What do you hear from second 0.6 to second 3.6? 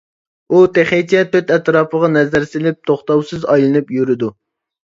تېخىچە تۆت ئەتراپىغا نەزەر سېلىپ توختاۋسىز